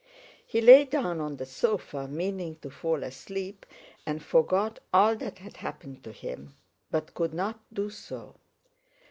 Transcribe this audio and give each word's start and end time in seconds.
He 0.47 0.61
lay 0.61 0.85
down 0.85 1.21
on 1.21 1.35
the 1.37 1.45
sofa 1.45 2.07
meaning 2.07 2.55
to 2.63 2.71
fall 2.71 3.03
asleep 3.03 3.67
and 4.03 4.23
forget 4.23 4.79
all 4.91 5.15
that 5.17 5.37
had 5.37 5.57
happened 5.57 6.03
to 6.05 6.11
him, 6.11 6.55
but 6.89 7.13
could 7.13 7.35
not 7.35 7.59
do 7.71 7.91
so. 7.91 8.33